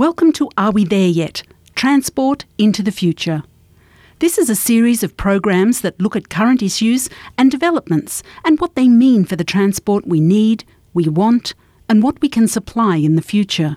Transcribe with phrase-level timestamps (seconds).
[0.00, 1.42] Welcome to Are We There Yet?
[1.74, 3.42] Transport into the Future.
[4.20, 8.76] This is a series of programs that look at current issues and developments and what
[8.76, 11.52] they mean for the transport we need, we want,
[11.86, 13.76] and what we can supply in the future.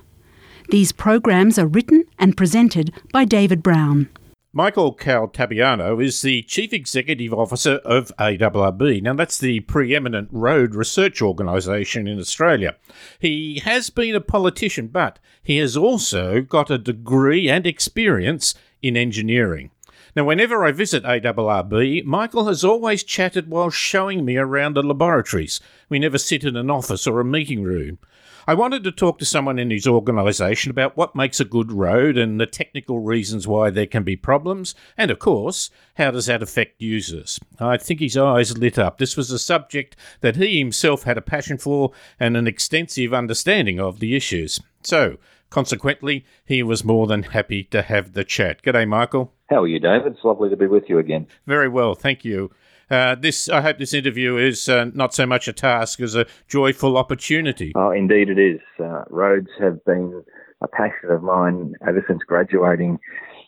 [0.69, 4.07] These programs are written and presented by David Brown.
[4.55, 9.01] Michael Caltabiano is the Chief Executive Officer of ARRB.
[9.01, 12.75] Now, that's the preeminent road research organisation in Australia.
[13.17, 18.95] He has been a politician, but he has also got a degree and experience in
[18.95, 19.71] engineering.
[20.15, 25.61] Now, whenever I visit ARRB, Michael has always chatted while showing me around the laboratories.
[25.89, 27.97] We never sit in an office or a meeting room.
[28.45, 32.17] I wanted to talk to someone in his organisation about what makes a good road
[32.17, 36.43] and the technical reasons why there can be problems, and of course, how does that
[36.43, 37.39] affect users.
[37.57, 38.97] I think his eyes lit up.
[38.97, 43.79] This was a subject that he himself had a passion for and an extensive understanding
[43.79, 44.59] of the issues.
[44.81, 48.61] So, consequently, he was more than happy to have the chat.
[48.61, 49.31] G'day, Michael.
[49.49, 50.13] How are you, David?
[50.13, 51.27] It's lovely to be with you again.
[51.47, 52.51] Very well, thank you.
[52.89, 56.25] Uh, this, I hope, this interview is uh, not so much a task as a
[56.47, 57.71] joyful opportunity.
[57.75, 58.61] Oh, indeed, it is.
[58.79, 60.23] Uh, roads have been
[60.61, 62.99] a passion of mine ever since graduating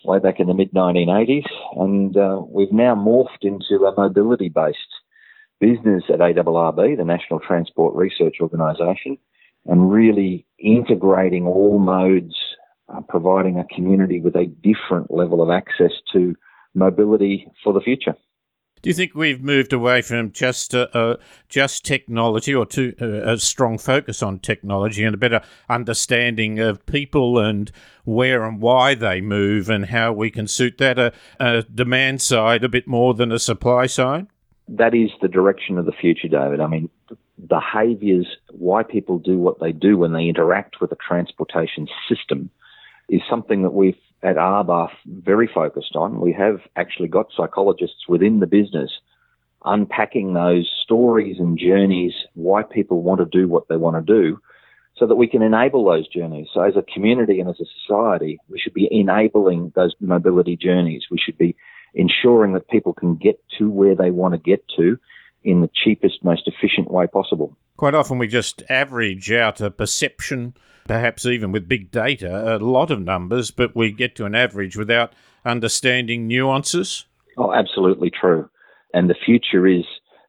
[0.04, 1.48] way back in the mid 1980s,
[1.78, 4.78] and uh, we've now morphed into a mobility-based
[5.60, 9.18] business at ARRB, the National Transport Research Organisation,
[9.66, 12.36] and really integrating all modes,
[12.94, 16.36] uh, providing a community with a different level of access to
[16.74, 18.16] mobility for the future.
[18.86, 21.16] Do you think we've moved away from just uh, uh,
[21.50, 26.86] just technology, or to uh, a strong focus on technology and a better understanding of
[26.86, 27.72] people and
[28.04, 32.64] where and why they move and how we can suit that a, a demand side
[32.64, 34.28] a bit more than a supply side?
[34.68, 36.60] That is the direction of the future, David.
[36.60, 36.88] I mean,
[37.48, 42.52] behaviours, why people do what they do when they interact with a transportation system,
[43.10, 46.20] is something that we've at ARBA very focused on.
[46.20, 48.92] We have actually got psychologists within the business
[49.66, 54.40] unpacking those stories and journeys, why people want to do what they want to do,
[54.96, 56.48] so that we can enable those journeys.
[56.54, 61.06] So as a community and as a society, we should be enabling those mobility journeys.
[61.12, 61.56] We should be
[61.94, 64.98] ensuring that people can get to where they want to get to
[65.46, 67.56] in the cheapest, most efficient way possible.
[67.78, 70.56] Quite often we just average out a perception
[70.88, 74.78] perhaps even with big data, a lot of numbers, but we get to an average
[74.78, 75.14] without
[75.44, 77.06] understanding nuances?
[77.38, 78.50] Oh, absolutely true.
[78.94, 79.84] And the future is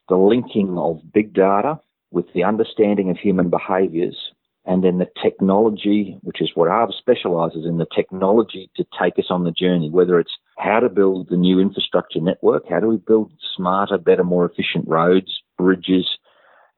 [0.09, 1.79] the linking of big data
[2.11, 4.17] with the understanding of human behaviours
[4.65, 9.27] and then the technology, which is what ARRB specialises in, the technology to take us
[9.31, 12.97] on the journey, whether it's how to build the new infrastructure network, how do we
[12.97, 16.07] build smarter, better, more efficient roads, bridges,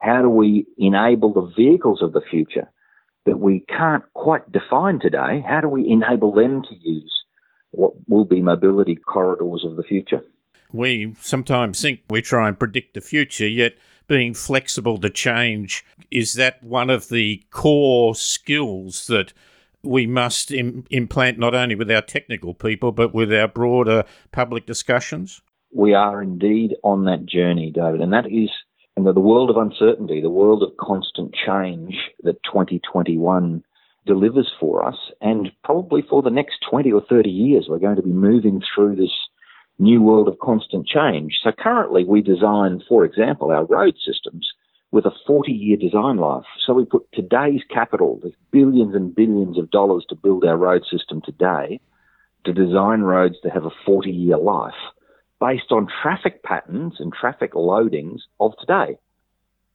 [0.01, 2.69] how do we enable the vehicles of the future
[3.29, 5.45] that we can't quite define today.
[5.47, 7.13] How do we enable them to use
[7.71, 10.23] what will be mobility corridors of the future?
[10.73, 16.35] We sometimes think we try and predict the future, yet being flexible to change is
[16.35, 19.35] that one of the core skills that
[19.83, 24.67] we must Im- implant not only with our technical people but with our broader public
[24.67, 25.43] discussions?
[25.73, 28.51] We are indeed on that journey, David, and that is
[28.99, 31.95] and the world of uncertainty, the world of constant change
[32.25, 33.63] that 2021
[34.07, 38.03] delivers for us, and probably for the next 20 or 30 years, we're going to
[38.03, 39.13] be moving through this
[39.79, 41.39] new world of constant change.
[41.45, 44.49] So currently we design, for example, our road systems
[44.91, 46.45] with a 40 year design life.
[46.65, 50.85] So we put today's capital, there's billions and billions of dollars to build our road
[50.91, 51.81] system today,
[52.45, 54.75] to design roads to have a 40 year life
[55.41, 58.99] based on traffic patterns and traffic loadings of today.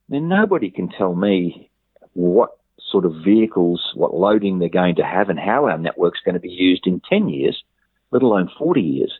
[0.09, 1.69] Now, nobody can tell me
[2.13, 6.33] what sort of vehicles, what loading they're going to have, and how our network's going
[6.33, 7.63] to be used in 10 years,
[8.11, 9.13] let alone 40 years.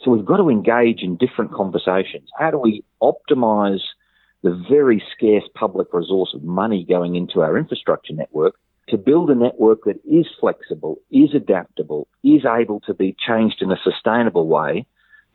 [0.00, 2.28] So we've got to engage in different conversations.
[2.38, 3.80] How do we optimize
[4.42, 8.54] the very scarce public resource of money going into our infrastructure network
[8.88, 13.70] to build a network that is flexible, is adaptable, is able to be changed in
[13.70, 14.86] a sustainable way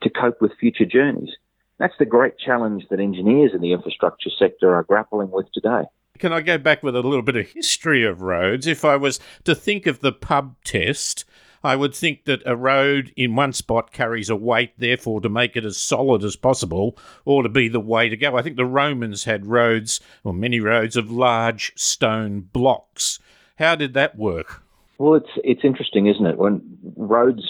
[0.02, 1.30] to cope with future journeys.
[1.78, 5.84] That's the great challenge that engineers in the infrastructure sector are grappling with today.
[6.18, 8.66] Can I go back with a little bit of history of roads?
[8.66, 11.24] If I was to think of the pub test,
[11.64, 15.56] I would think that a road in one spot carries a weight, therefore, to make
[15.56, 18.36] it as solid as possible or to be the way to go.
[18.36, 23.18] I think the Romans had roads, or many roads, of large stone blocks.
[23.56, 24.62] How did that work?
[24.98, 26.36] Well, it's it's interesting, isn't it?
[26.36, 26.60] When
[26.96, 27.42] roads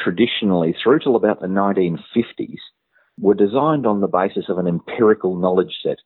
[0.00, 2.58] traditionally, through till about the 1950s,
[3.20, 5.98] were designed on the basis of an empirical knowledge set.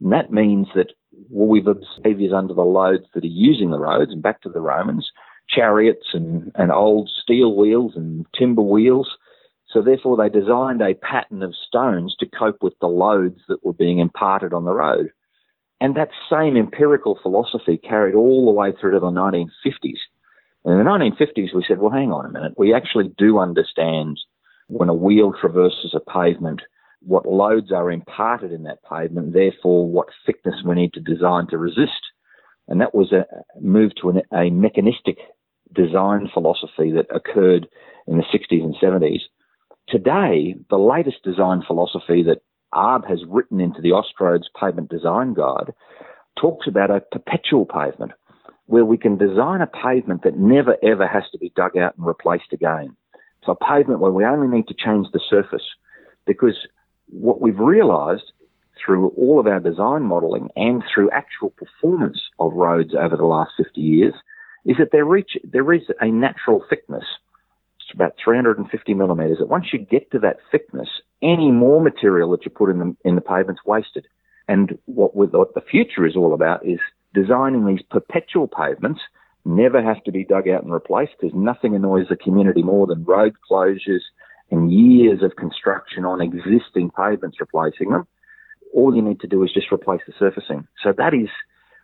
[0.00, 0.92] And that means that
[1.28, 4.48] well, we've observed behaviours under the loads that are using the roads, and back to
[4.48, 5.10] the Romans,
[5.56, 9.16] chariots and, and old steel wheels and timber wheels.
[9.68, 13.72] So therefore, they designed a pattern of stones to cope with the loads that were
[13.72, 15.10] being imparted on the road.
[15.80, 19.98] And that same empirical philosophy carried all the way through to the 1950s.
[20.64, 22.54] And In the 1950s, we said, well, hang on a minute.
[22.56, 24.18] We actually do understand
[24.68, 26.62] when a wheel traverses a pavement,
[27.00, 31.58] what loads are imparted in that pavement, therefore what thickness we need to design to
[31.58, 31.92] resist.
[32.68, 33.26] And that was a
[33.60, 35.18] move to an, a mechanistic
[35.76, 37.68] design philosophy that occurred
[38.06, 39.20] in the 60s and 70s.
[39.88, 42.42] Today, the latest design philosophy that
[42.74, 45.72] ARRB has written into the Austroads Pavement Design Guide
[46.40, 48.12] talks about a perpetual pavement
[48.66, 52.06] where we can design a pavement that never ever has to be dug out and
[52.06, 52.96] replaced again.
[53.44, 55.62] So a pavement where we only need to change the surface
[56.26, 56.66] because
[57.08, 58.32] what we've realized
[58.84, 63.52] through all of our design modeling and through actual performance of roads over the last
[63.56, 64.14] 50 years
[64.66, 67.04] is that there, reach, there is a natural thickness.
[67.80, 69.38] It's about 350 millimeters.
[69.38, 70.88] That once you get to that thickness,
[71.22, 74.06] any more material that you put in the, in the pavement's wasted.
[74.48, 76.80] And what, what the future is all about is
[77.14, 79.00] designing these perpetual pavements
[79.44, 83.04] never have to be dug out and replaced because nothing annoys the community more than
[83.04, 84.02] road closures
[84.50, 88.06] and years of construction on existing pavements replacing them.
[88.74, 90.66] All you need to do is just replace the surfacing.
[90.82, 91.28] So that is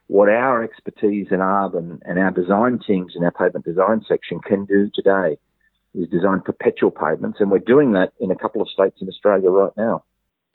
[0.09, 4.41] what our expertise in ARRB and, and our design teams in our pavement design section
[4.41, 5.39] can do today
[5.95, 9.51] is design perpetual pavements, and we're doing that in a couple of states in Australia
[9.51, 10.05] right now.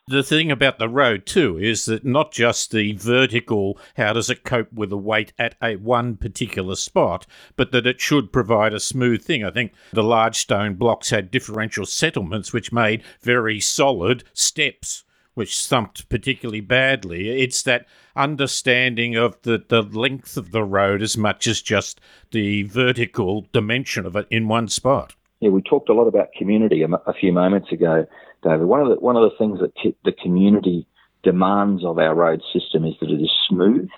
[0.09, 4.45] The thing about the road too is that not just the vertical, how does it
[4.45, 7.27] cope with the weight at a one particular spot,
[7.57, 9.43] but that it should provide a smooth thing.
[9.43, 15.03] I think the large stone blocks had differential settlements which made very solid steps
[15.38, 17.44] which thumped particularly badly.
[17.44, 17.86] It's that
[18.16, 22.01] understanding of the, the length of the road as much as just
[22.31, 25.13] the vertical dimension of it in one spot.
[25.39, 28.07] Yeah, we talked a lot about community a, a few moments ago,
[28.42, 28.66] David.
[28.66, 30.88] One of the one of the things that t- the community
[31.22, 33.89] demands of our road system is that it is smooth,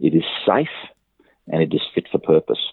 [0.00, 0.68] it is safe,
[1.48, 2.72] and it is fit for purpose.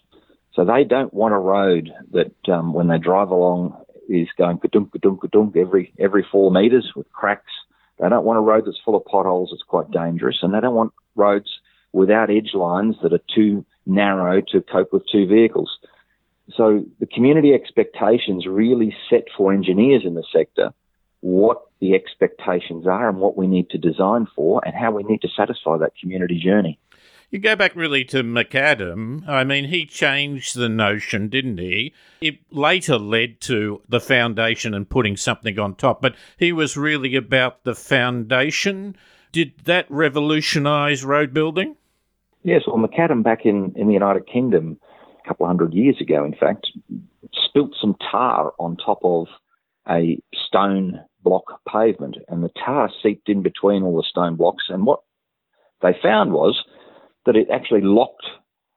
[0.54, 3.76] So they don't want a road that, um, when they drive along,
[4.08, 7.52] is going ka-dunk, ka-dunk, ka-dunk every every four meters with cracks
[8.00, 10.74] they don't want a road that's full of potholes that's quite dangerous, and they don't
[10.74, 11.60] want roads
[11.92, 15.78] without edge lines that are too narrow to cope with two vehicles.
[16.56, 20.72] So the community expectations really set for engineers in the sector
[21.20, 25.20] what the expectations are and what we need to design for and how we need
[25.22, 26.78] to satisfy that community journey.
[27.30, 29.28] You go back really to McAdam.
[29.28, 31.94] I mean, he changed the notion, didn't he?
[32.20, 37.14] It later led to the foundation and putting something on top, but he was really
[37.14, 38.96] about the foundation.
[39.30, 41.76] Did that revolutionise road building?
[42.42, 44.80] Yes, well, McAdam back in, in the United Kingdom
[45.24, 46.66] a couple of hundred years ago, in fact,
[47.32, 49.28] spilt some tar on top of
[49.88, 54.64] a stone block pavement, and the tar seeped in between all the stone blocks.
[54.68, 55.00] And what
[55.82, 56.64] they found was
[57.26, 58.26] that it actually locked,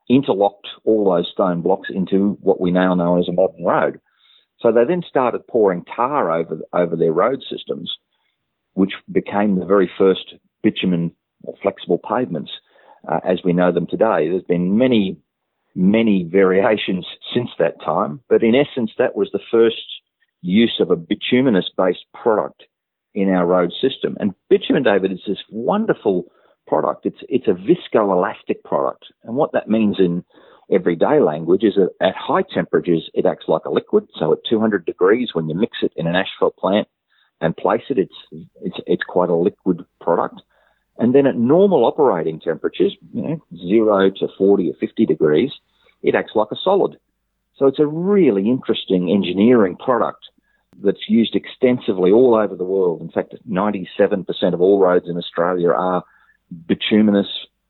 [0.10, 4.00] interlocked all those stone blocks into what we now know as a modern road.
[4.60, 7.98] So they then started pouring tar over over their road systems,
[8.74, 11.12] which became the very first bitumen
[11.44, 12.51] or flexible pavements
[13.07, 14.30] uh, as we know them today.
[14.30, 15.18] There's been many,
[15.75, 19.84] many variations since that time, but in essence, that was the first
[20.41, 22.63] use of a bituminous based product
[23.13, 24.17] in our road system.
[24.20, 26.25] And bitumen, David, is this wonderful
[26.74, 27.06] product.
[27.06, 30.24] It's it's a viscoelastic product, and what that means in
[30.72, 34.08] everyday language is that at high temperatures it acts like a liquid.
[34.18, 36.88] So at 200 degrees, when you mix it in an asphalt plant
[37.42, 40.42] and place it, it's it's it's quite a liquid product.
[40.98, 45.51] And then at normal operating temperatures, you know, zero to 40 or 50 degrees,
[46.03, 46.98] it acts like a solid.
[47.58, 50.24] So it's a really interesting engineering product
[50.84, 53.01] that's used extensively all over the world.
[53.01, 56.03] In fact, 97% of all roads in Australia are
[56.67, 57.27] bituminous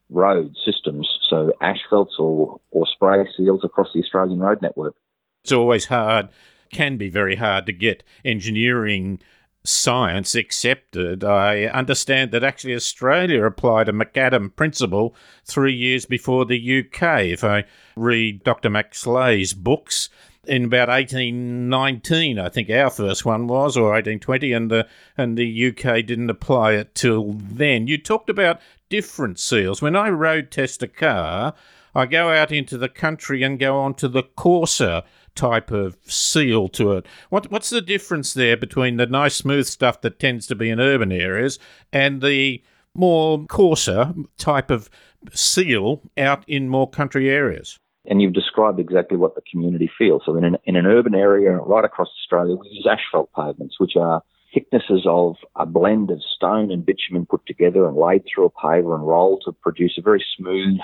[0.09, 4.95] road systems, so asphalts or, or spray seals across the Australian road network.
[5.43, 6.29] It's always hard,
[6.71, 9.19] can be very hard to get engineering
[9.65, 11.23] science accepted.
[11.23, 17.23] I understand that actually Australia applied a McAdam principle three years before the UK.
[17.25, 18.69] If I read Dr.
[18.69, 20.09] Max Lay's books,
[20.45, 25.67] in about 1819, I think our first one was, or 1820, and the and the
[25.67, 27.88] UK didn't apply it till then.
[27.88, 28.59] You talked about
[28.89, 29.81] different seals.
[29.81, 31.53] When I road test a car,
[31.95, 35.03] I go out into the country and go on to the coarser
[35.35, 37.05] type of seal to it.
[37.29, 40.79] What what's the difference there between the nice smooth stuff that tends to be in
[40.79, 41.59] urban areas
[41.91, 42.62] and the
[42.93, 44.89] more coarser type of
[45.31, 47.79] seal out in more country areas?
[48.05, 50.24] And you've described exactly what the community feels.
[50.25, 53.95] So in an, in an urban area right across Australia, we use asphalt pavements, which
[53.95, 54.22] are
[54.53, 58.93] thicknesses of a blend of stone and bitumen put together and laid through a paver
[58.93, 60.77] and rolled to produce a very smooth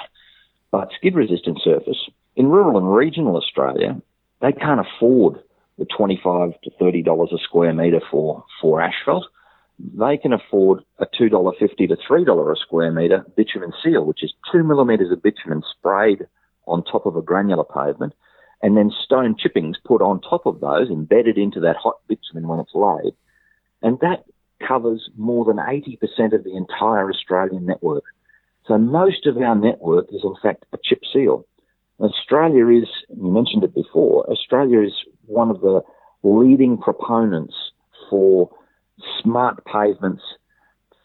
[0.72, 2.10] but skid resistant surface.
[2.36, 4.02] In rural and regional Australia,
[4.42, 5.42] they can't afford
[5.78, 9.26] the 25 to $30 a square metre for, for asphalt.
[9.80, 14.64] They can afford a $2.50 to $3 a square metre bitumen seal, which is two
[14.64, 16.28] millimetres of bitumen sprayed
[16.70, 18.14] on top of a granular pavement,
[18.62, 22.60] and then stone chippings put on top of those, embedded into that hot bitumen when
[22.60, 23.14] it's laid.
[23.82, 24.26] And that
[24.66, 28.04] covers more than 80% of the entire Australian network.
[28.66, 31.46] So most of our network is in fact a chip seal.
[32.00, 34.94] Australia is, you mentioned it before, Australia is
[35.26, 35.82] one of the
[36.24, 37.56] leading proponents
[38.10, 38.50] for
[39.22, 40.24] smart pavements,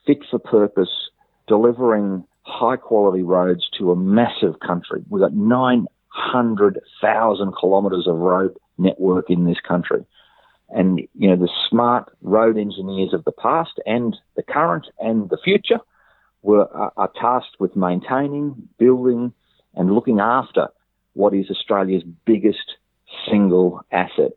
[0.06, 0.90] fit for purpose,
[1.47, 5.02] delivering high quality roads to a massive country.
[5.08, 10.04] We've got 900,000 kilometres of road network in this country.
[10.70, 15.36] And, you know, the smart road engineers of the past and the current and the
[15.42, 15.80] future
[16.42, 19.34] were, are, are tasked with maintaining, building,
[19.74, 20.68] and looking after
[21.14, 22.76] what is Australia's biggest
[23.28, 24.32] single asset.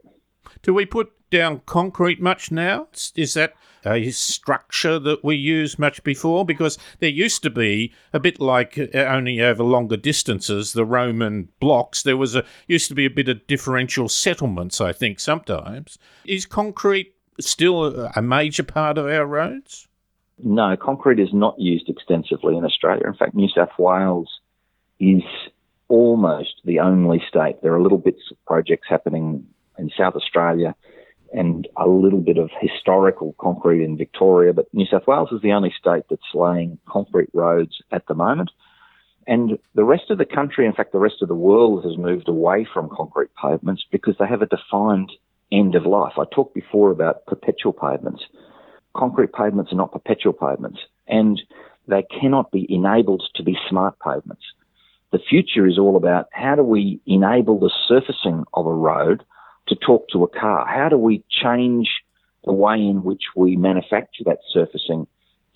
[0.61, 2.87] Do we put down concrete much now?
[3.15, 3.53] Is that
[3.85, 6.45] a structure that we use much before?
[6.45, 11.49] Because there used to be a bit like uh, only over longer distances, the Roman
[11.59, 12.03] blocks.
[12.03, 14.81] There was a used to be a bit of differential settlements.
[14.81, 19.87] I think sometimes is concrete still a major part of our roads?
[20.43, 23.03] No, concrete is not used extensively in Australia.
[23.07, 24.29] In fact, New South Wales
[24.99, 25.23] is
[25.87, 27.61] almost the only state.
[27.61, 29.45] There are little bits of projects happening
[29.77, 30.75] in South Australia
[31.33, 35.51] and a little bit of historical concrete in Victoria, but New South Wales is the
[35.51, 38.49] only state that's laying concrete roads at the moment.
[39.27, 42.29] And the rest of the country, in fact, the rest of the world has moved
[42.29, 45.11] away from concrete pavements because they have a defined
[45.51, 46.13] end of life.
[46.17, 48.23] I talked before about perpetual pavements.
[48.95, 51.41] Concrete pavements are not perpetual pavements and
[51.87, 54.43] they cannot be enabled to be smart pavements.
[55.11, 59.23] The future is all about how do we enable the surfacing of a road
[59.67, 60.65] to talk to a car?
[60.67, 61.89] How do we change
[62.43, 65.07] the way in which we manufacture that surfacing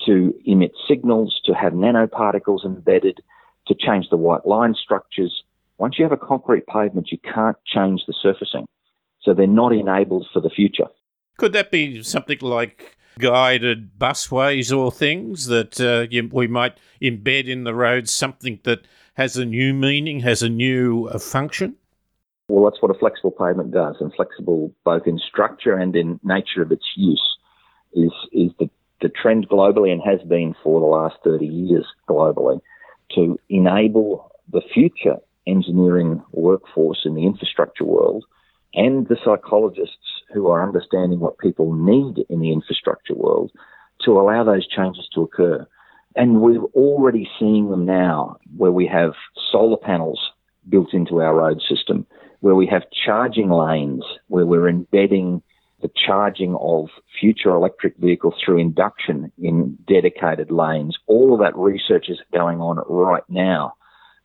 [0.06, 3.20] to emit signals, to have nanoparticles embedded,
[3.68, 5.42] to change the white line structures?
[5.78, 8.66] Once you have a concrete pavement, you can't change the surfacing.
[9.22, 10.88] So they're not enabled for the future.
[11.38, 17.46] Could that be something like guided busways or things that uh, you, we might embed
[17.46, 21.76] in the roads, something that has a new meaning, has a new uh, function?
[22.52, 26.60] Well, that's what a flexible pavement does, and flexible both in structure and in nature
[26.60, 27.38] of its use
[27.94, 28.68] is is the,
[29.00, 32.60] the trend globally and has been for the last 30 years globally
[33.14, 35.16] to enable the future
[35.46, 38.26] engineering workforce in the infrastructure world
[38.74, 43.50] and the psychologists who are understanding what people need in the infrastructure world
[44.04, 45.66] to allow those changes to occur.
[46.16, 49.14] And we're already seeing them now where we have
[49.50, 50.20] solar panels
[50.68, 52.06] built into our road system,
[52.42, 55.42] where we have charging lanes, where we're embedding
[55.80, 56.88] the charging of
[57.20, 60.98] future electric vehicles through induction in dedicated lanes.
[61.06, 63.74] All of that research is going on right now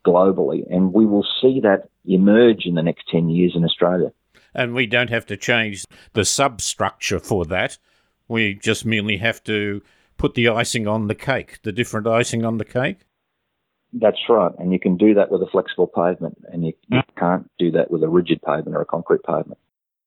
[0.05, 4.11] globally, and we will see that emerge in the next 10 years in Australia.
[4.53, 7.77] And we don't have to change the substructure for that.
[8.27, 9.83] We just merely have to
[10.17, 13.01] put the icing on the cake, the different icing on the cake?
[13.93, 14.51] That's right.
[14.59, 17.89] And you can do that with a flexible pavement, and you, you can't do that
[17.89, 19.59] with a rigid pavement or a concrete pavement.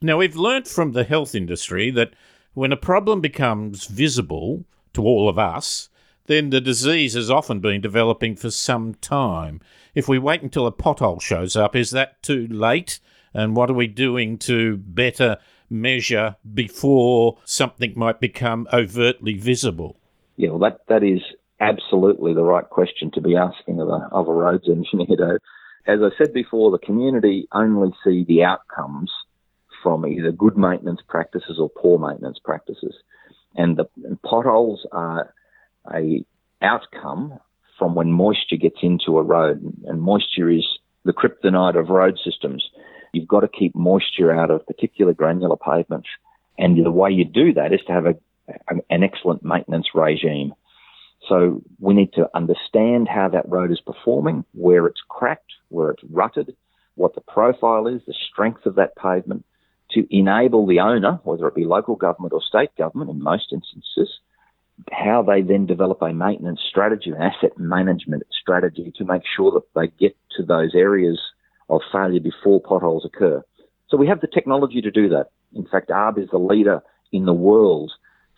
[0.02, 2.14] Now, we've learnt from the health industry that
[2.54, 5.88] when a problem becomes visible to all of us,
[6.26, 9.60] then the disease has often been developing for some time.
[9.94, 13.00] If we wait until a pothole shows up, is that too late?
[13.34, 19.96] And what are we doing to better measure before something might become overtly visible?
[20.36, 21.20] Yeah, well, that, that is
[21.60, 25.40] absolutely the right question to be asking of a, of a roads engineer.
[25.86, 29.10] As I said before, the community only see the outcomes
[29.82, 32.94] from either good maintenance practices or poor maintenance practices.
[33.56, 35.34] And the and potholes are
[35.92, 36.24] a
[36.62, 37.38] outcome
[37.78, 39.62] from when moisture gets into a road.
[39.86, 40.66] And moisture is
[41.04, 42.62] the kryptonite of road systems.
[43.12, 46.08] You've got to keep moisture out of particular granular pavements.
[46.58, 48.14] And the way you do that is to have a,
[48.90, 50.52] an excellent maintenance regime.
[51.28, 56.02] So we need to understand how that road is performing, where it's cracked, where it's
[56.10, 56.56] rutted,
[56.94, 59.44] what the profile is, the strength of that pavement,
[59.92, 64.18] to enable the owner, whether it be local government or state government in most instances,
[64.92, 69.62] how they then develop a maintenance strategy, an asset management strategy to make sure that
[69.74, 71.20] they get to those areas
[71.68, 73.42] of failure before potholes occur.
[73.88, 75.30] So we have the technology to do that.
[75.54, 77.92] In fact, ARRB is the leader in the world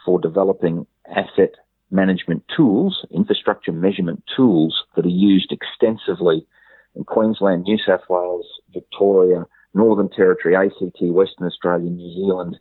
[0.04, 1.54] for developing asset
[1.92, 6.46] management tools, infrastructure measurement tools that are used extensively
[6.94, 12.58] in Queensland, New South Wales, Victoria, Northern Territory, ACT, Western Australia, New Zealand,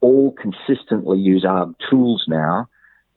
[0.00, 2.68] all consistently use ARRB tools now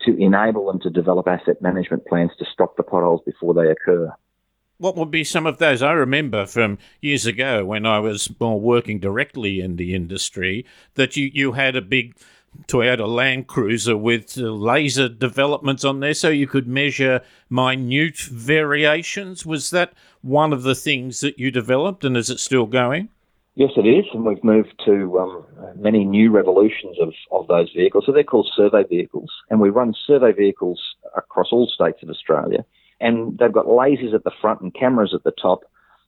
[0.02, 4.14] to enable them to develop asset management plans to stop the potholes before they occur.
[4.78, 5.82] What would be some of those?
[5.82, 11.16] I remember from years ago when I was more working directly in the industry that
[11.16, 12.16] you, you had a big
[12.68, 19.46] Toyota Land Cruiser with laser developments on there so you could measure minute variations.
[19.46, 23.10] Was that one of the things that you developed and is it still going?
[23.58, 25.46] Yes, it is, and we've moved to um,
[25.78, 28.04] many new revolutions of, of those vehicles.
[28.06, 30.82] So they're called survey vehicles, and we run survey vehicles
[31.16, 32.66] across all states of Australia.
[33.00, 35.62] And they've got lasers at the front and cameras at the top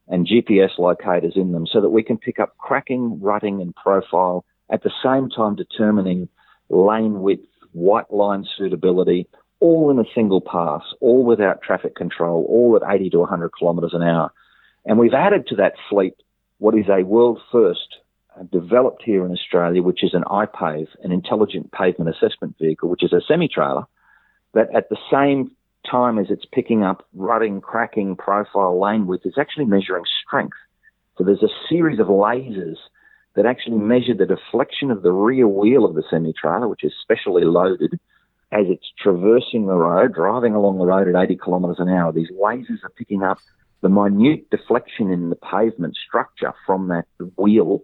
[0.10, 4.44] and GPS locators in them so that we can pick up cracking, rutting, and profile
[4.70, 6.30] at the same time determining
[6.70, 9.28] lane width, white line suitability,
[9.60, 13.94] all in a single pass, all without traffic control, all at 80 to 100 kilometres
[13.94, 14.32] an hour.
[14.86, 16.16] And we've added to that fleet
[16.60, 17.98] what is a world first
[18.36, 23.04] uh, developed here in Australia, which is an iPave, an intelligent pavement assessment vehicle, which
[23.04, 23.84] is a semi trailer
[24.54, 25.52] that at the same
[25.90, 30.58] time as it's picking up rutting, cracking, profile, lane width, it's actually measuring strength.
[31.18, 32.78] So there's a series of lasers
[33.38, 36.92] that actually measure the deflection of the rear wheel of the semi trailer, which is
[37.02, 38.00] specially loaded
[38.52, 42.12] as it's traversing the road, driving along the road at 80 kilometres an hour.
[42.12, 43.38] These lasers are picking up
[43.82, 47.06] the minute deflection in the pavement structure from that
[47.38, 47.84] wheel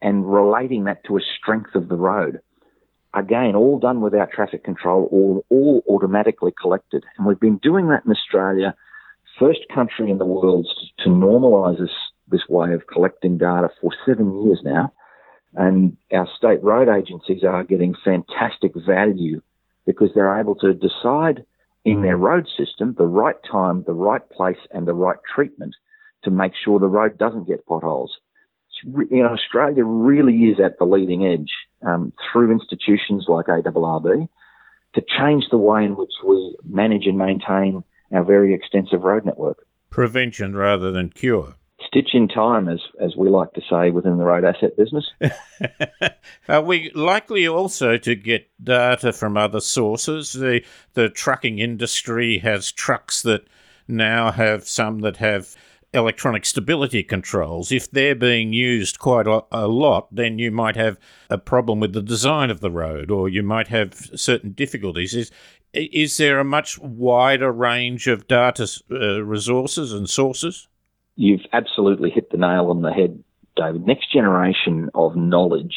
[0.00, 2.40] and relating that to a strength of the road.
[3.12, 7.04] Again, all done without traffic control, all, all automatically collected.
[7.18, 8.74] And we've been doing that in Australia,
[9.38, 10.66] first country in the world
[11.00, 11.90] to normalise this,
[12.30, 14.92] this way of collecting data for seven years now.
[15.54, 19.40] And our state road agencies are getting fantastic value
[19.86, 21.44] because they're able to decide
[21.84, 25.74] in their road system the right time, the right place, and the right treatment
[26.22, 28.18] to make sure the road doesn't get potholes.
[28.84, 31.50] You know, Australia really is at the leading edge
[31.86, 34.28] um, through institutions like ARRB
[34.94, 39.66] to change the way in which we manage and maintain our very extensive road network.
[39.90, 41.54] Prevention rather than cure
[41.88, 45.04] stitch in time, as as we like to say within the road asset business.
[46.48, 50.32] Are we likely also to get data from other sources?
[50.32, 50.62] The
[50.94, 53.48] the trucking industry has trucks that
[53.88, 55.56] now have some that have
[55.94, 57.72] electronic stability controls.
[57.72, 60.98] If they're being used quite a, a, lot, then you might have
[61.30, 65.14] a problem with the design of the road, or you might have certain difficulties.
[65.14, 65.30] Is
[65.72, 70.68] is there a much wider range of data uh, resources and sources?
[71.18, 73.22] You've absolutely hit the nail on the head,
[73.56, 73.84] David.
[73.84, 75.74] Next generation of knowledge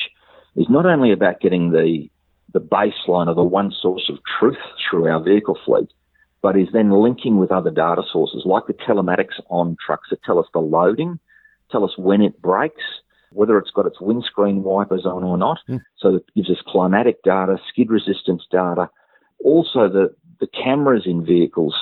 [0.56, 2.08] is not only about getting the
[2.54, 5.88] the baseline of the one source of truth through our vehicle fleet,
[6.43, 10.38] but is then linking with other data sources like the telematics on trucks that tell
[10.38, 11.17] us the loading,
[11.71, 12.84] tell us when it brakes,
[13.32, 15.58] whether it's got its windscreen wipers on or not.
[15.67, 15.82] Mm.
[15.97, 18.89] So it gives us climatic data, skid resistance data,
[19.43, 21.73] also the, the cameras in vehicles.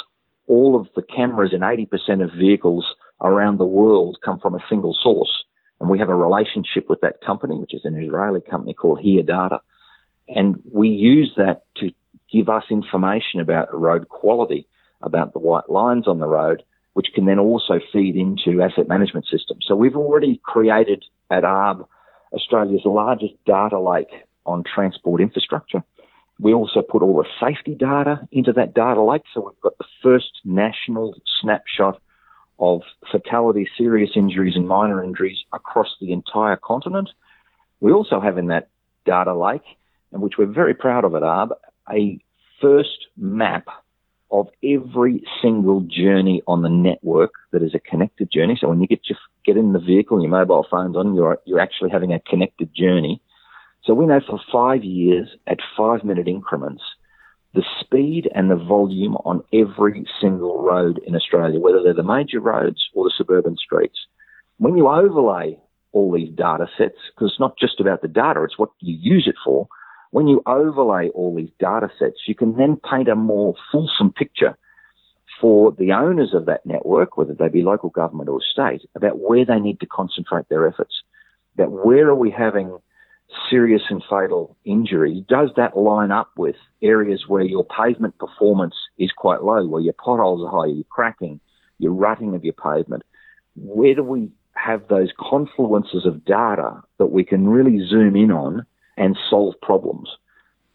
[0.47, 2.85] All of the cameras in 80% of vehicles
[3.21, 5.43] around the world come from a single source.
[5.79, 9.23] And we have a relationship with that company, which is an Israeli company called Here
[9.23, 9.61] Data.
[10.27, 11.91] And we use that to
[12.31, 14.67] give us information about road quality,
[15.01, 19.25] about the white lines on the road, which can then also feed into asset management
[19.25, 19.65] systems.
[19.67, 21.87] So we've already created at ARRB
[22.33, 24.11] Australia's largest data lake
[24.45, 25.83] on transport infrastructure.
[26.39, 29.23] We also put all the safety data into that data lake.
[29.33, 32.01] So we've got the first national snapshot
[32.59, 37.09] of fatality, serious injuries, and minor injuries across the entire continent.
[37.79, 38.69] We also have in that
[39.05, 39.63] data lake,
[40.11, 41.51] and which we're very proud of at ARRB,
[41.91, 42.19] a
[42.61, 43.67] first map
[44.31, 48.57] of every single journey on the network that is a connected journey.
[48.59, 51.59] So when you get your, get in the vehicle, your mobile phone's on, you're you're
[51.59, 53.21] actually having a connected journey.
[53.85, 56.83] So we know for five years at five minute increments
[57.53, 62.39] the speed and the volume on every single road in Australia, whether they're the major
[62.39, 63.97] roads or the suburban streets.
[64.57, 65.57] When you overlay
[65.91, 69.27] all these data sets, because it's not just about the data, it's what you use
[69.27, 69.67] it for.
[70.11, 74.57] When you overlay all these data sets, you can then paint a more fulsome picture
[75.41, 79.45] for the owners of that network, whether they be local government or state, about where
[79.45, 81.01] they need to concentrate their efforts.
[81.55, 82.77] About where are we having
[83.49, 89.11] serious and fatal injury, does that line up with areas where your pavement performance is
[89.11, 91.39] quite low, where your potholes are high, you're cracking,
[91.77, 93.03] you're rutting of your pavement?
[93.55, 94.31] Where do we
[94.65, 98.65] have those confluences of data that we can really zoom in on
[98.97, 100.09] and solve problems.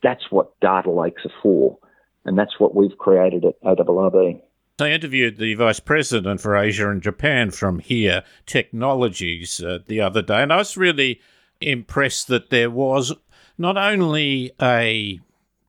[0.03, 1.79] That's what data lakes are for,
[2.25, 4.41] and that's what we've created at ARRB.
[4.81, 10.21] I interviewed the vice president for Asia and Japan from HERE Technologies uh, the other
[10.21, 11.21] day, and I was really
[11.65, 13.13] impressed that there was
[13.59, 15.21] not only a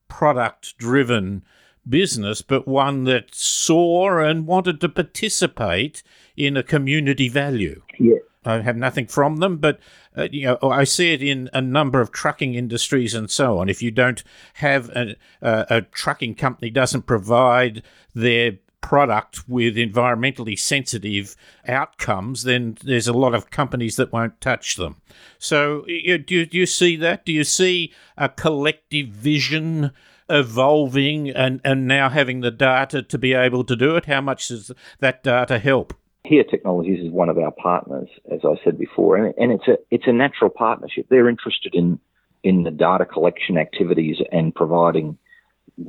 [0.08, 1.44] product driven
[1.88, 6.04] business, but one that saw and wanted to participate
[6.36, 7.82] in a community value.
[8.00, 8.18] Yeah.
[8.46, 9.80] I have nothing from them, but
[10.16, 13.70] uh, you know I see it in a number of trucking industries and so on.
[13.70, 14.24] If you don't
[14.56, 17.82] have a, a, a trucking company doesn't provide
[18.14, 21.36] their product with environmentally sensitive
[21.68, 25.02] outcomes, then there's a lot of companies that won't touch them.
[25.40, 27.26] So, do, do you see that?
[27.26, 29.90] Do you see a collective vision
[30.30, 34.06] evolving and, and now having the data to be able to do it?
[34.06, 35.96] How much does that data help?
[36.24, 39.78] HERE Technologies is one of our partners, as I said before, and, and it's a
[39.90, 41.08] it's a natural partnership.
[41.10, 42.00] They're interested in
[42.44, 45.18] in the data collection activities and providing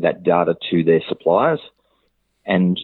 [0.00, 1.60] that data to their suppliers,
[2.46, 2.80] and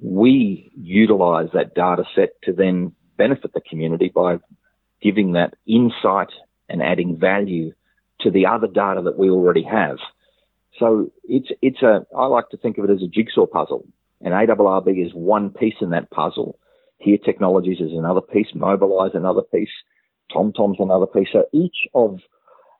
[0.00, 4.38] we utilize that data set to then benefit the community by
[5.02, 6.28] giving that insight
[6.68, 7.72] and adding value
[8.20, 9.98] to the other data that we already have.
[10.78, 13.86] So it's it's a I like to think of it as a jigsaw puzzle,
[14.20, 16.58] and ARRB is one piece in that puzzle.
[16.98, 19.68] HERE Technologies is another piece, Mobileye's another piece,
[20.34, 21.28] TomTom's another piece.
[21.32, 22.20] So each of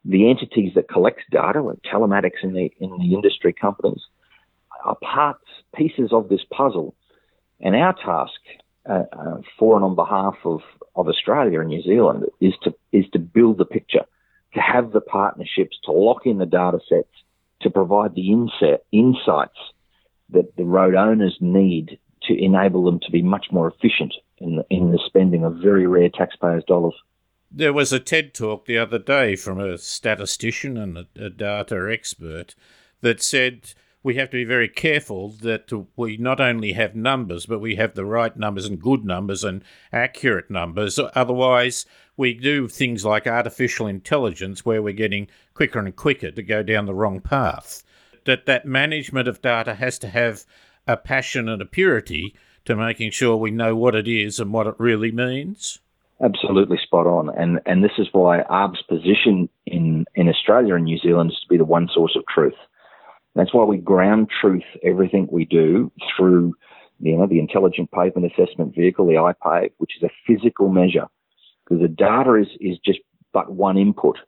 [0.05, 4.01] the entities that collects data, like telematics in the in the industry companies,
[4.85, 6.95] are parts pieces of this puzzle.
[7.61, 8.40] And our task
[8.88, 10.61] uh, uh, for and on behalf of,
[10.97, 14.05] of Australia and New Zealand is to is to build the picture,
[14.55, 17.12] to have the partnerships, to lock in the data sets,
[17.61, 19.59] to provide the inset, insights
[20.31, 24.64] that the road owners need to enable them to be much more efficient in the,
[24.71, 26.95] in the spending of very rare taxpayers' dollars.
[27.51, 31.88] There was a TED talk the other day from a statistician and a, a data
[31.92, 32.55] expert
[33.03, 37.60] that said we have to be very careful that we not only have numbers, but
[37.60, 39.62] we have the right numbers and good numbers and
[39.92, 40.98] accurate numbers.
[41.14, 41.86] Otherwise,
[42.16, 46.86] we do things like artificial intelligence where we're getting quicker and quicker to go down
[46.86, 47.84] the wrong path.
[48.24, 50.44] That that management of data has to have
[50.86, 52.34] a passion and a purity
[52.64, 55.80] to making sure we know what it is and what it really means.
[56.20, 60.98] Absolutely spot on, and and this is why ARRB's position in in Australia and New
[60.98, 62.54] Zealand is to be the one source of truth.
[63.35, 66.55] That's why we ground truth everything we do through
[67.01, 71.07] you know the Intelligent Pavement Assessment Vehicle, the iPave, which is a physical measure
[71.64, 73.01] because the data is, is just
[73.33, 74.18] but one input.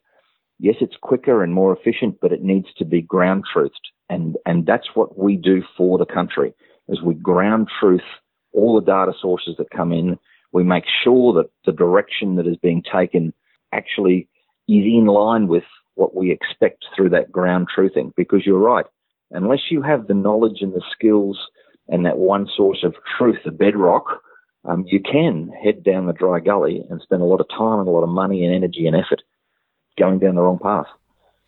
[0.59, 3.71] Yes, it's quicker and more efficient, but it needs to be ground truthed.
[4.09, 6.55] And, and that's what we do for the country
[6.88, 8.03] is we ground truth
[8.53, 10.19] all the data sources that come in.
[10.53, 13.33] We make sure that the direction that is being taken
[13.73, 14.29] actually
[14.69, 15.64] is in line with
[15.97, 18.14] what we expect through that ground truthing.
[18.17, 18.87] Because you're right,
[19.35, 21.38] unless you have the knowledge and the skills
[21.88, 24.23] and that one source of truth, the bedrock,
[24.64, 27.88] um, you can head down the dry gully and spend a lot of time and
[27.88, 29.23] a lot of money and energy and effort
[29.99, 30.87] going down the wrong path.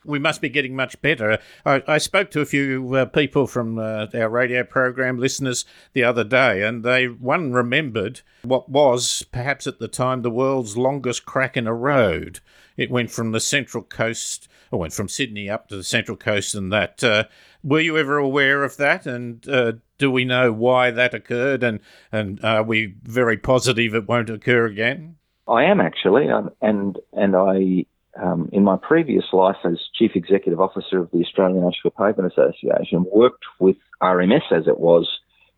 [0.06, 1.38] We must be getting much better.
[1.64, 6.04] I, I spoke to a few uh, people from uh, our radio program listeners the
[6.04, 11.26] other day, and they one remembered what was perhaps at the time the world's longest
[11.26, 12.40] crack in a road.
[12.76, 16.54] It went from the central coast, or went from Sydney up to the central coast,
[16.54, 17.02] and that.
[17.02, 17.24] Uh,
[17.66, 19.06] were you ever aware of that?
[19.06, 21.64] And uh, do we know why that occurred?
[21.64, 21.80] And
[22.12, 25.16] and are we very positive it won't occur again?
[25.48, 27.86] I am actually, um, and and I
[28.22, 33.04] um, in my previous life as Chief Executive Officer of the Australian Asphalt Pavement Association,
[33.12, 35.08] worked with RMS as it was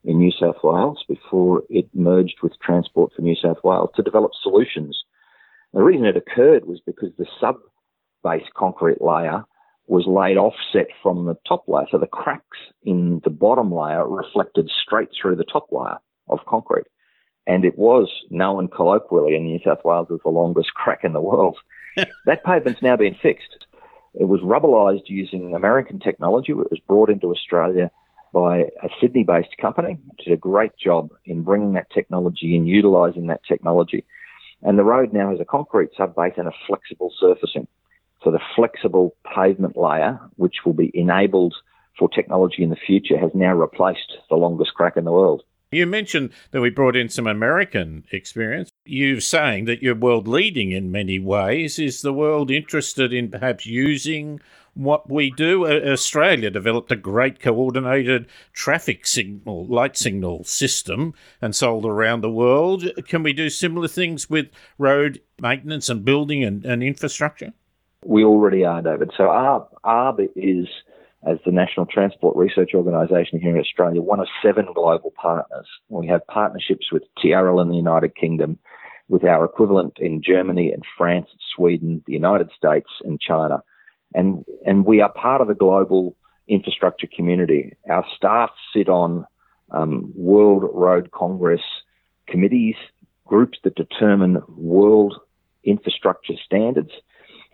[0.04, 4.32] in New South Wales before it merged with Transport for New South Wales to develop
[4.42, 5.04] solutions.
[5.72, 7.56] The reason it occurred was because the sub
[8.24, 9.44] base concrete layer
[9.86, 11.86] was laid offset from the top layer.
[11.90, 16.86] So the cracks in the bottom layer reflected straight through the top layer of concrete.
[17.46, 21.20] And it was known colloquially in New South Wales as the longest crack in the
[21.20, 21.56] world.
[22.26, 23.66] That pavement's now been fixed.
[24.14, 26.52] It was rubblized using American technology.
[26.52, 27.90] It was brought into Australia
[28.32, 32.68] by a Sydney based company, which did a great job in bringing that technology and
[32.68, 34.04] utilizing that technology.
[34.62, 37.68] And the road now has a concrete subbase and a flexible surfacing.
[38.24, 41.54] So the flexible pavement layer, which will be enabled
[41.98, 45.42] for technology in the future, has now replaced the longest crack in the world.
[45.70, 48.70] You mentioned that we brought in some American experience.
[48.86, 51.78] You're saying that you're world leading in many ways.
[51.78, 54.40] Is the world interested in perhaps using
[54.78, 55.66] what we do.
[55.66, 62.84] Australia developed a great coordinated traffic signal, light signal system and sold around the world.
[63.06, 67.52] Can we do similar things with road maintenance and building and, and infrastructure?
[68.04, 69.10] We already are, David.
[69.16, 70.68] So ARRB, ARRB is,
[71.26, 75.66] as the National Transport Research Organisation here in Australia, one of seven global partners.
[75.88, 78.58] We have partnerships with TRL in the United Kingdom,
[79.08, 83.62] with our equivalent in Germany and France, Sweden, the United States, and China.
[84.14, 87.74] And, and we are part of the global infrastructure community.
[87.90, 89.26] Our staff sit on
[89.70, 91.62] um, World Road Congress
[92.26, 92.76] committees,
[93.26, 95.14] groups that determine world
[95.64, 96.90] infrastructure standards.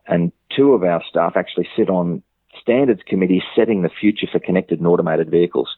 [0.06, 2.22] And two of our staff actually sit on
[2.60, 5.68] standards committee setting the future for connected and automated vehicles.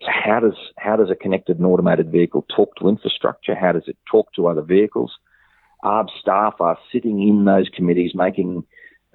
[0.00, 3.54] So how does how does a connected and automated vehicle talk to infrastructure?
[3.54, 5.12] How does it talk to other vehicles?
[5.84, 8.64] ARRB staff are sitting in those committees making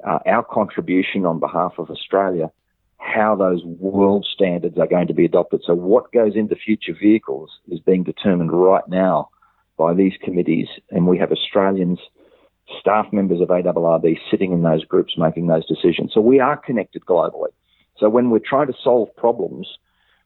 [0.06, 2.52] uh, our contribution on behalf of Australia,
[2.98, 5.62] how those world standards are going to be adopted.
[5.66, 9.30] So what goes into future vehicles is being determined right now
[9.78, 12.00] by these committees, and we have Australians,
[12.80, 16.12] staff members of ARRB sitting in those groups making those decisions.
[16.14, 17.50] So we are connected globally.
[17.98, 19.68] So when we're trying to solve problems,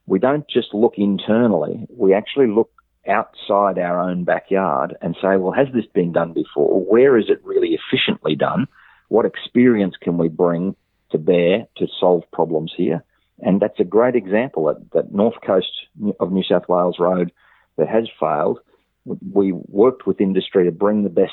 [0.06, 2.70] we don't just look internally, we actually look
[3.08, 6.84] outside our own backyard and say, well, has this been done before?
[6.84, 8.66] Where is it really efficiently done?
[9.08, 10.76] What experience can we bring
[11.10, 13.02] to bear to solve problems here?
[13.40, 15.72] And that's a great example at that north coast
[16.20, 17.32] of New South Wales road
[17.76, 18.60] that has failed.
[19.04, 21.32] We worked with industry to bring the best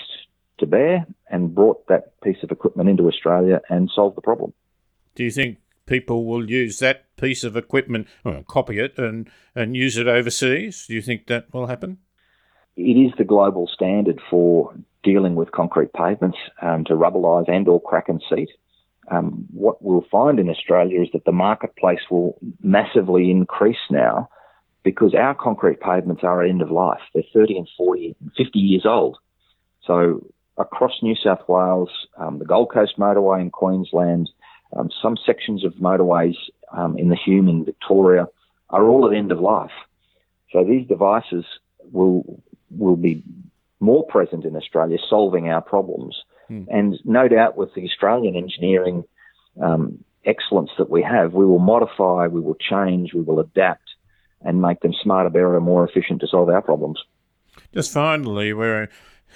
[0.59, 4.53] to bear and brought that piece of equipment into Australia and solved the problem.
[5.15, 9.75] Do you think people will use that piece of equipment, well, copy it, and, and
[9.75, 10.85] use it overseas?
[10.87, 11.97] Do you think that will happen?
[12.77, 17.81] It is the global standard for dealing with concrete pavements um, to rubblise and or
[17.81, 18.49] crack and seat.
[19.11, 24.29] Um, what we'll find in Australia is that the marketplace will massively increase now
[24.83, 27.01] because our concrete pavements are at end of life.
[27.13, 29.17] They're 30 and 40 and 50 years old.
[29.85, 30.27] So
[30.59, 34.29] across New South Wales, um, the Gold Coast motorway in Queensland,
[34.75, 36.35] um, some sections of motorways
[36.71, 38.27] um, in the Hume in Victoria
[38.69, 39.71] are all at end of life.
[40.51, 41.45] So these devices
[41.91, 43.23] will will be
[43.79, 46.21] more present in Australia, solving our problems.
[46.49, 46.67] Mm.
[46.69, 49.05] And no doubt, with the Australian engineering
[49.61, 53.89] um, excellence that we have, we will modify, we will change, we will adapt,
[54.41, 56.99] and make them smarter, better, and more efficient to solve our problems.
[57.73, 58.87] Just finally, we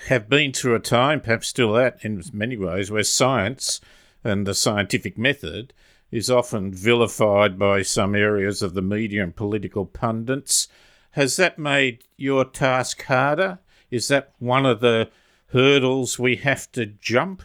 [0.07, 3.79] have been through a time, perhaps still at in many ways, where science
[4.23, 5.73] and the scientific method
[6.11, 10.67] is often vilified by some areas of the media and political pundits.
[11.11, 13.59] Has that made your task harder?
[13.89, 15.09] Is that one of the
[15.47, 17.43] hurdles we have to jump?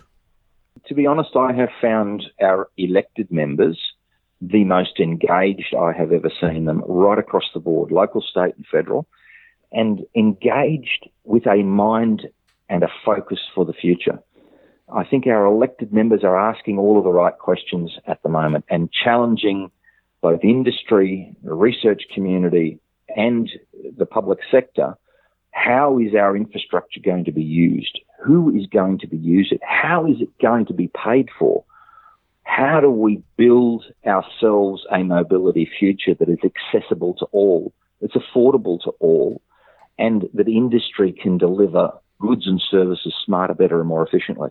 [0.86, 3.78] To be honest, I have found our elected members
[4.40, 8.66] the most engaged I have ever seen them right across the board, local, state, and
[8.70, 9.06] federal,
[9.72, 12.28] and engaged with a mind
[12.68, 14.18] and a focus for the future.
[14.94, 18.64] I think our elected members are asking all of the right questions at the moment
[18.70, 19.70] and challenging
[20.20, 22.80] both industry, the research community,
[23.14, 23.50] and
[23.96, 24.96] the public sector
[25.58, 28.00] how is our infrastructure going to be used?
[28.24, 29.60] Who is going to be used it?
[29.62, 31.64] How is it going to be paid for?
[32.44, 38.80] How do we build ourselves a mobility future that is accessible to all, that's affordable
[38.84, 39.42] to all,
[39.98, 44.50] and that industry can deliver goods and services smarter, better, and more efficiently?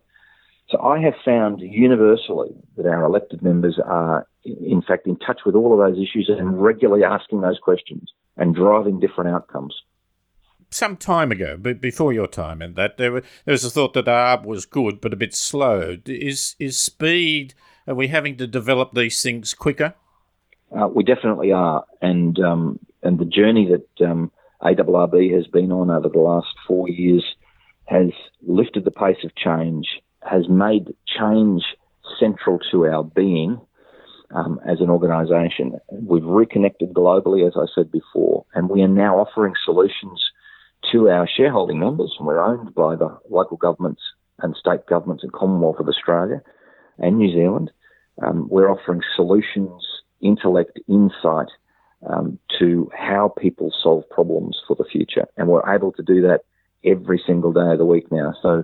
[0.69, 5.55] So I have found universally that our elected members are, in fact, in touch with
[5.55, 9.81] all of those issues and regularly asking those questions and driving different outcomes
[10.69, 13.93] some time ago, but before your time, and that there, were, there was a thought
[13.93, 15.97] that ARRB was good but a bit slow.
[16.05, 17.53] Is is speed?
[17.87, 19.93] Are we having to develop these things quicker?
[20.77, 25.89] Uh, we definitely are, and um, and the journey that um, ARRB has been on
[25.89, 27.23] over the last four years
[27.87, 28.09] has
[28.45, 31.63] lifted the pace of change, has made change
[32.19, 33.59] central to our being
[34.31, 35.79] um, as an organisation.
[35.91, 40.21] We've reconnected globally, as I said before, and we are now offering solutions
[40.91, 44.01] to our shareholding members, we're owned by the local governments
[44.39, 46.41] and state governments and Commonwealth of Australia
[46.99, 47.71] and New Zealand.
[48.25, 49.83] Um, we're offering solutions,
[50.21, 51.49] intellect, insight
[52.07, 56.41] um, to how people solve problems for the future, and we're able to do that
[56.83, 58.33] every single day of the week now.
[58.41, 58.63] So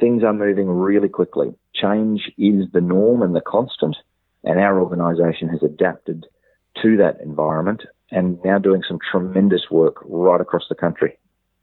[0.00, 1.54] things are moving really quickly.
[1.74, 3.96] Change is the norm and the constant,
[4.44, 6.26] and our organisation has adapted
[6.82, 11.18] to that environment and now doing some tremendous work right across the country.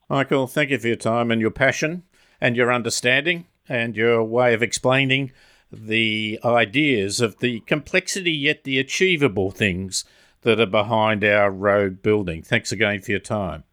[0.09, 2.03] Michael, thank you for your time and your passion
[2.39, 5.31] and your understanding and your way of explaining
[5.71, 10.05] the ideas of the complexity yet the achievable things
[10.41, 12.43] that are behind our road building.
[12.43, 13.63] Thanks again for your time.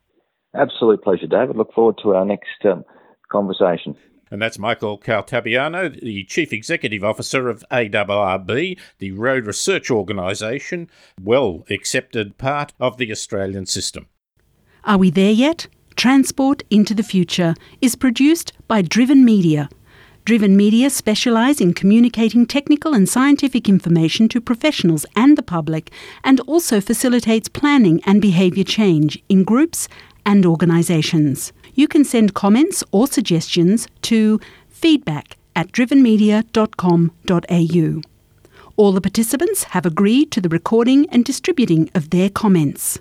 [0.54, 1.56] Absolute pleasure, David.
[1.56, 2.84] Look forward to our next um,
[3.30, 3.96] conversation.
[4.30, 10.88] And that's Michael Caltabiano, the Chief Executive Officer of ARRB, the road research organisation,
[11.22, 14.06] well accepted part of the Australian system.
[14.84, 15.66] Are we there yet?
[15.96, 19.68] Transport into the Future is produced by Driven Media.
[20.24, 25.90] Driven Media specialise in communicating technical and scientific information to professionals and the public,
[26.24, 29.88] and also facilitates planning and behaviour change in groups
[30.24, 31.52] and organisations.
[31.74, 38.02] You can send comments or suggestions to feedback at drivenmedia.com.au.
[38.76, 42.98] All the participants have agreed to the recording and distributing of their comments.